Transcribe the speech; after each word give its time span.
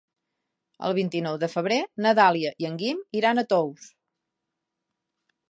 El 0.87 0.95
vint-i-nou 0.99 1.37
de 1.43 1.49
febrer 1.55 1.77
na 2.05 2.15
Dàlia 2.21 2.53
i 2.65 2.69
en 2.71 2.81
Guim 2.81 3.05
iran 3.21 3.43
a 3.43 3.45
Tous. 3.53 3.93